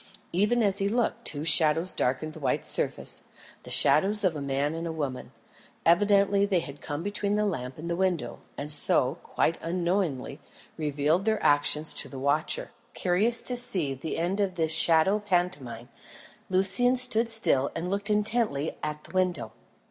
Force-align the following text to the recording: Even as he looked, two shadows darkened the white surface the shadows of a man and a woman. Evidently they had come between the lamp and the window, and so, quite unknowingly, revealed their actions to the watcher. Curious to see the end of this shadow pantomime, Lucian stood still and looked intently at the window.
Even 0.33 0.63
as 0.63 0.79
he 0.79 0.89
looked, 0.89 1.25
two 1.25 1.45
shadows 1.45 1.93
darkened 1.93 2.33
the 2.33 2.39
white 2.39 2.65
surface 2.65 3.21
the 3.61 3.69
shadows 3.69 4.23
of 4.23 4.35
a 4.35 4.41
man 4.41 4.73
and 4.73 4.87
a 4.87 4.91
woman. 4.91 5.31
Evidently 5.85 6.43
they 6.43 6.59
had 6.59 6.81
come 6.81 7.03
between 7.03 7.35
the 7.35 7.45
lamp 7.45 7.77
and 7.77 7.87
the 7.87 7.95
window, 7.95 8.39
and 8.57 8.71
so, 8.71 9.19
quite 9.21 9.59
unknowingly, 9.61 10.39
revealed 10.75 11.25
their 11.25 11.37
actions 11.43 11.93
to 11.93 12.09
the 12.09 12.17
watcher. 12.17 12.71
Curious 12.95 13.41
to 13.41 13.55
see 13.55 13.93
the 13.93 14.17
end 14.17 14.39
of 14.39 14.55
this 14.55 14.73
shadow 14.73 15.19
pantomime, 15.19 15.87
Lucian 16.49 16.95
stood 16.95 17.29
still 17.29 17.69
and 17.75 17.87
looked 17.87 18.09
intently 18.09 18.79
at 18.81 19.03
the 19.03 19.11
window. 19.13 19.51